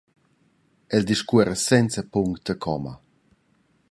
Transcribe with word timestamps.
Ella 0.95 1.03
discuora 1.09 1.53
senza 1.67 2.01
punct 2.11 2.47
e 2.53 2.57
comma. 2.63 2.93